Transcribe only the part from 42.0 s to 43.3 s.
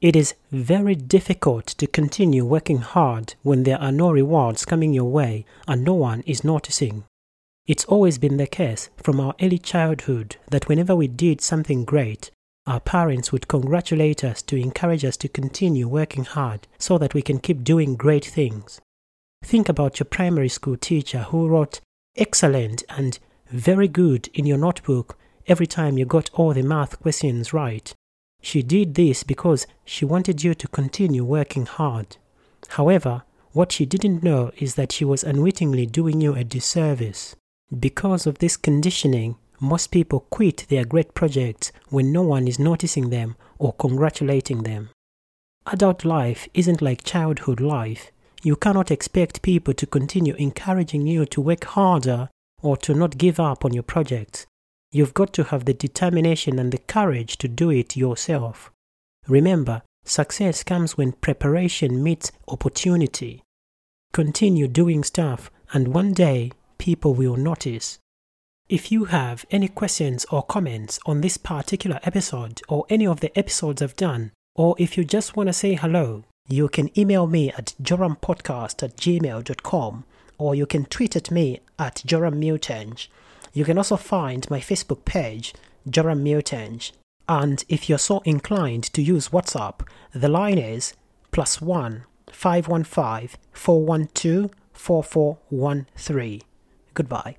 no one is noticing